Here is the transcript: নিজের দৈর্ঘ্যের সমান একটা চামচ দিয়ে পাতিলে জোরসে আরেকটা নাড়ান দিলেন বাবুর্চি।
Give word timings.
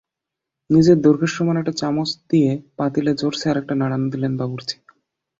নিজের 0.69 0.97
দৈর্ঘ্যের 1.01 1.31
সমান 1.35 1.55
একটা 1.57 1.73
চামচ 1.73 2.09
দিয়ে 2.29 2.49
পাতিলে 2.77 3.11
জোরসে 3.15 3.45
আরেকটা 3.49 3.73
নাড়ান 3.75 4.03
দিলেন 4.13 4.33
বাবুর্চি। 4.37 4.75